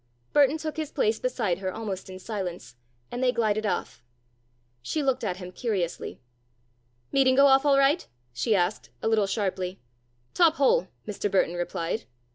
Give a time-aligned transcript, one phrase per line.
[0.33, 2.75] Burton took his place beside her almost in silence,
[3.11, 4.03] and they glided off.
[4.81, 6.19] She looked at him curiously.
[7.11, 9.79] "Meeting go off all right?" she asked, a little sharply.
[10.33, 11.29] "Top hole," Mr.
[11.29, 12.05] Burton replied.